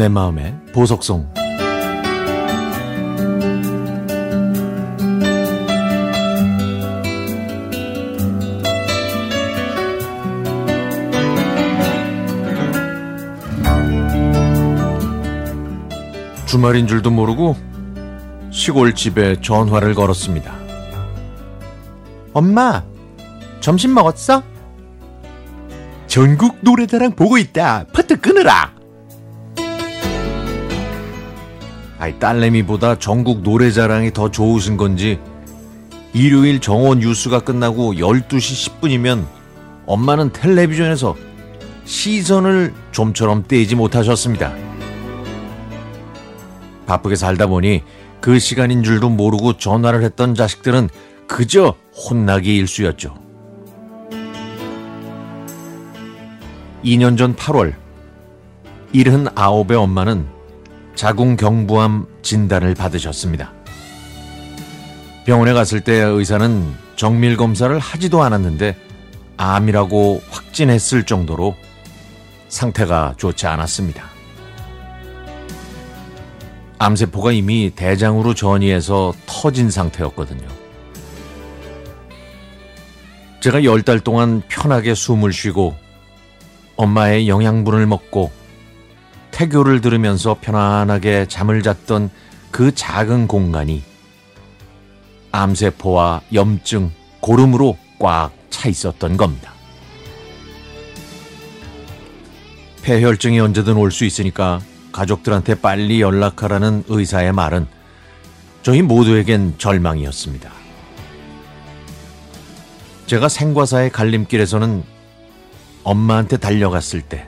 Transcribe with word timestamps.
내 0.00 0.08
마음의 0.08 0.54
보석송 0.72 1.30
주말인 16.46 16.86
줄도 16.86 17.10
모르고 17.10 17.56
시골 18.50 18.94
집에 18.94 19.38
전화를 19.42 19.92
걸었습니다. 19.92 20.54
엄마, 22.32 22.82
점심 23.60 23.92
먹었어? 23.92 24.42
전국 26.06 26.56
노래자랑 26.62 27.16
보고 27.16 27.36
있다. 27.36 27.84
퍼트 27.92 28.18
끊으라. 28.18 28.79
아이 32.00 32.18
딸내미보다 32.18 32.98
전국 32.98 33.42
노래자랑이 33.42 34.14
더 34.14 34.30
좋으신 34.30 34.78
건지 34.78 35.20
일요일 36.14 36.58
정원 36.58 37.00
뉴스가 37.00 37.40
끝나고 37.40 37.92
12시 37.92 38.80
10분이면 38.80 39.26
엄마는 39.84 40.32
텔레비전에서 40.32 41.14
시선을 41.84 42.72
좀처럼 42.92 43.44
떼지 43.46 43.74
못하셨습니다. 43.74 44.54
바쁘게 46.86 47.16
살다 47.16 47.48
보니 47.48 47.82
그 48.22 48.38
시간인 48.38 48.82
줄도 48.82 49.10
모르고 49.10 49.58
전화를 49.58 50.02
했던 50.02 50.34
자식들은 50.34 50.88
그저 51.28 51.74
혼나기 51.94 52.56
일쑤였죠. 52.56 53.14
2년 56.82 57.18
전 57.18 57.36
8월 57.36 57.74
79의 58.94 59.74
엄마는 59.74 60.39
자궁경부암 60.94 62.06
진단을 62.22 62.74
받으셨습니다. 62.74 63.52
병원에 65.24 65.52
갔을 65.52 65.80
때 65.80 65.92
의사는 65.94 66.74
정밀 66.96 67.36
검사를 67.36 67.78
하지도 67.78 68.22
않았는데 68.22 68.76
암이라고 69.36 70.22
확진했을 70.30 71.04
정도로 71.04 71.56
상태가 72.48 73.14
좋지 73.16 73.46
않았습니다. 73.46 74.04
암세포가 76.78 77.32
이미 77.32 77.70
대장으로 77.74 78.34
전이해서 78.34 79.12
터진 79.26 79.70
상태였거든요. 79.70 80.48
제가 83.40 83.64
열 83.64 83.82
달 83.82 84.00
동안 84.00 84.42
편하게 84.48 84.94
숨을 84.94 85.32
쉬고 85.32 85.74
엄마의 86.76 87.28
영양분을 87.28 87.86
먹고 87.86 88.30
태교를 89.40 89.80
들으면서 89.80 90.36
편안하게 90.38 91.24
잠을 91.26 91.62
잤던 91.62 92.10
그 92.50 92.74
작은 92.74 93.26
공간이 93.26 93.82
암세포와 95.32 96.20
염증, 96.34 96.90
고름으로 97.20 97.78
꽉 97.98 98.32
차 98.50 98.68
있었던 98.68 99.16
겁니다. 99.16 99.54
폐혈증이 102.82 103.40
언제든 103.40 103.78
올 103.78 103.90
수 103.90 104.04
있으니까 104.04 104.60
가족들한테 104.92 105.54
빨리 105.54 106.02
연락하라는 106.02 106.84
의사의 106.88 107.32
말은 107.32 107.66
저희 108.62 108.82
모두에겐 108.82 109.54
절망이었습니다. 109.56 110.52
제가 113.06 113.30
생과사의 113.30 113.88
갈림길에서는 113.88 114.84
엄마한테 115.84 116.36
달려갔을 116.36 117.00
때 117.00 117.26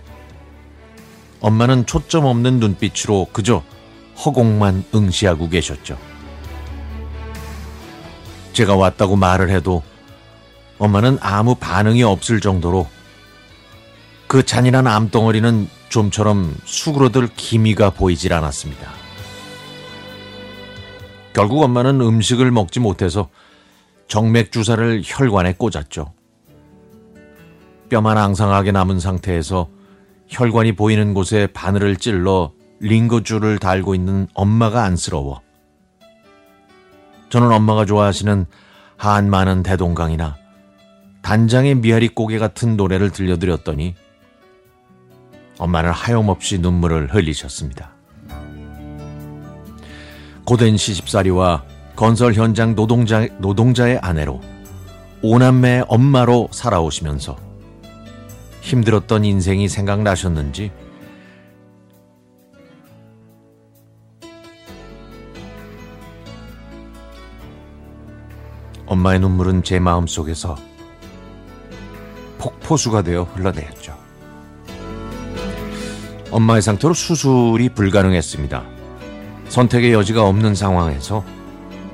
엄마는 1.43 1.87
초점 1.87 2.25
없는 2.25 2.61
눈빛으로 2.61 3.27
그저 3.33 3.63
허공만 4.25 4.85
응시하고 4.95 5.49
계셨죠. 5.49 5.99
제가 8.53 8.77
왔다고 8.77 9.17
말을 9.17 9.51
해도 9.51 9.83
엄마는 10.79 11.19
아무 11.21 11.55
반응이 11.55 12.03
없을 12.03 12.41
정도로 12.41 12.89
그 14.27 14.45
잔인한 14.45 14.87
암덩어리는 14.87 15.69
좀처럼 15.89 16.55
수그러들 16.65 17.29
기미가 17.37 17.91
보이질 17.91 18.33
않았습니다. 18.33 18.91
결국 21.35 21.63
엄마는 21.63 22.01
음식을 22.01 22.51
먹지 22.51 22.81
못해서 22.81 23.29
정맥 24.07 24.53
주사를 24.53 25.03
혈관에 25.05 25.55
꽂았죠. 25.55 26.13
뼈만 27.89 28.17
앙상하게 28.17 28.73
남은 28.73 29.01
상태에서 29.01 29.69
혈관이 30.33 30.73
보이는 30.73 31.13
곳에 31.13 31.47
바늘을 31.47 31.97
찔러 31.97 32.53
링거줄을 32.81 33.59
달고 33.59 33.95
있는 33.95 34.27
엄마가 34.33 34.83
안쓰러워. 34.83 35.43
저는 37.29 37.53
엄마가 37.53 37.85
좋아하시는 37.85 38.47
한 38.97 39.29
많은 39.29 39.63
대동강이나 39.63 40.37
단장의 41.21 41.75
미아리 41.77 42.09
고개 42.09 42.39
같은 42.39 42.79
노래를 42.79 43.11
들려드렸더니 43.11 43.95
엄마는 45.59 45.91
하염없이 45.91 46.59
눈물을 46.61 47.15
흘리셨습니다. 47.15 47.93
고된 50.47 50.79
시집살이와 50.79 51.65
건설 51.95 52.33
현장 52.33 52.75
노동자, 52.75 53.27
노동자의 53.39 53.99
아내로 53.99 54.41
오남매의 55.21 55.85
엄마로 55.89 56.49
살아오시면서 56.51 57.52
힘들었던 58.63 59.25
인생이 59.25 59.69
생각나셨는지 59.69 60.71
엄마의 68.87 69.21
눈물은 69.21 69.63
제 69.65 69.79
마음 69.79 70.07
속에서 70.07 70.57
폭포수가 72.39 73.03
되어 73.03 73.25
흘러내렸죠. 73.25 73.97
엄마의 76.31 76.63
상태로 76.63 76.95
수술이 76.95 77.71
불가능했습니다. 77.71 78.65
선택의 79.49 79.93
여지가 79.93 80.27
없는 80.27 80.55
상황에서 80.55 81.25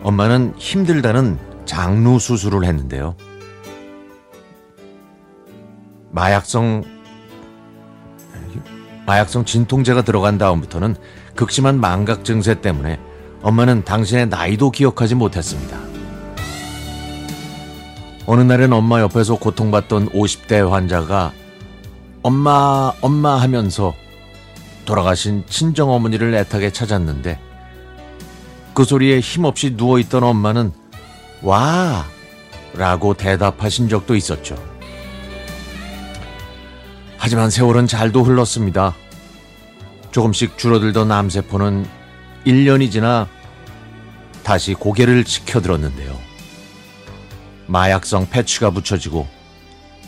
엄마는 0.03 0.55
힘들다는 0.59 1.39
장루 1.65 2.19
수술을 2.19 2.65
했는데요. 2.65 3.17
마약성 6.11 6.85
마약성 9.07 9.45
진통제가 9.45 10.03
들어간 10.03 10.37
다음부터는 10.37 10.97
극심한 11.35 11.81
망각 11.81 12.25
증세 12.25 12.61
때문에 12.61 13.01
엄마는 13.43 13.85
당신의 13.85 14.29
나이도 14.29 14.71
기억하지 14.71 15.15
못했습니다. 15.15 15.79
어느 18.27 18.43
날엔 18.43 18.73
엄마 18.75 19.01
옆에서 19.01 19.37
고통받던 19.37 20.11
50대 20.11 20.69
환자가 20.69 21.33
엄마, 22.23 22.93
엄마 23.01 23.41
하면서 23.41 23.95
돌아가신 24.85 25.45
친정 25.49 25.91
어머니를 25.91 26.35
애타게 26.35 26.71
찾았는데 26.71 27.41
그 28.75 28.85
소리에 28.85 29.21
힘없이 29.21 29.75
누워있던 29.77 30.23
엄마는 30.23 30.73
와! 31.43 32.05
라고 32.75 33.15
대답하신 33.15 33.89
적도 33.89 34.15
있었죠. 34.15 34.68
하지만 37.29 37.51
세월은 37.51 37.87
잘도 37.87 38.23
흘렀습니다. 38.23 38.95
조금씩 40.13 40.57
줄어들던 40.57 41.13
암세포는 41.13 41.85
1년이 42.47 42.91
지나 42.91 43.29
다시 44.43 44.73
고개를 44.73 45.25
치켜들었는데요. 45.25 46.19
마약성 47.67 48.31
패치가 48.31 48.71
붙여지고 48.71 49.27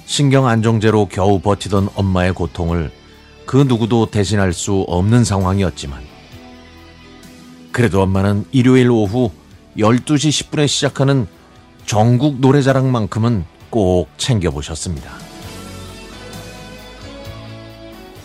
신경 0.07 0.47
안정제로 0.47 1.09
겨우 1.11 1.41
버티던 1.41 1.91
엄마의 1.95 2.33
고통을 2.33 2.91
그 3.45 3.59
누구도 3.59 4.07
대신할 4.07 4.55
수 4.55 4.87
없는 4.89 5.23
상황이었지만 5.23 6.01
그래도 7.71 8.01
엄마는 8.01 8.47
일요일 8.51 8.91
오후 8.91 9.31
12시 9.77 10.49
10분에 10.49 10.67
시작하는 10.67 11.27
전국 11.85 12.41
노래자랑만큼은 12.41 13.45
꼭 13.69 14.09
챙겨보셨습니다. 14.17 15.30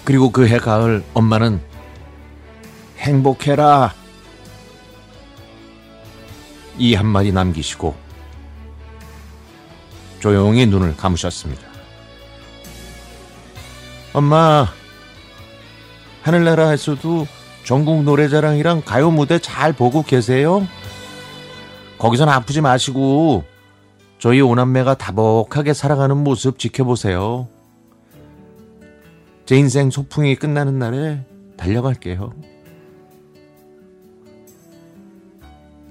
그리고 0.05 0.29
그 0.29 0.47
해 0.47 0.57
가을 0.59 1.03
엄마는 1.13 1.59
행복해라 2.99 3.93
이 6.77 6.93
한마디 6.93 7.31
남기시고 7.31 7.95
조용히 10.19 10.65
눈을 10.65 10.95
감으셨습니다. 10.95 11.63
엄마 14.13 14.67
하늘나라에서도 16.23 17.27
전국 17.63 18.03
노래자랑이랑 18.03 18.83
가요 18.85 19.11
무대 19.11 19.39
잘 19.39 19.73
보고 19.73 20.03
계세요? 20.03 20.67
거기선 21.97 22.29
아프지 22.29 22.61
마시고 22.61 23.43
저희 24.19 24.41
오남매가 24.41 24.95
다복하게 24.95 25.73
살아가는 25.73 26.15
모습 26.17 26.59
지켜보세요. 26.59 27.47
제 29.45 29.55
인생 29.55 29.91
소풍이 29.91 30.35
끝나는 30.35 30.79
날에 30.79 31.23
달려갈게요. 31.55 32.33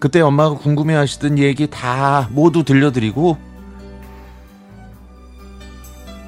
그때 0.00 0.20
엄마가 0.20 0.56
궁금해 0.58 0.94
하시던 0.94 1.38
얘기 1.38 1.70
다 1.70 2.28
모두 2.32 2.64
들려드리고 2.64 3.38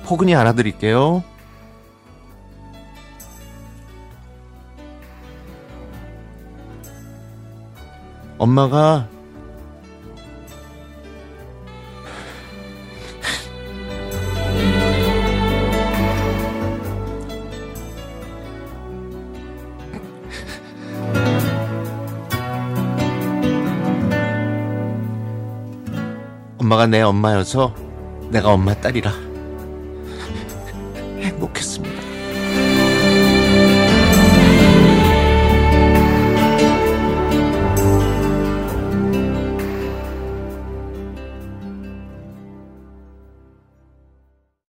포근히 0.05 0.35
안아드릴게요. 0.37 1.25
엄마가 8.39 9.09
엄마가 26.67 26.89
내 26.89 27.01
엄마여서 27.01 27.73
내가 28.31 28.49
엄마 28.53 28.75
딸이라 28.75 29.13
행복했습니다. 31.21 31.96